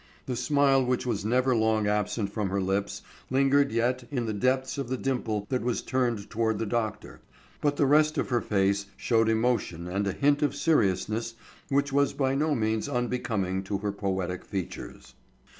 [0.25, 4.79] The smile which was never long absent from her lips lingered yet in the depths
[4.79, 7.21] of the dimple that was turned toward the doctor,
[7.61, 11.35] but the rest of her face showed emotion and a hint of seriousness
[11.69, 15.13] which was by no means unbecoming to her poetic features.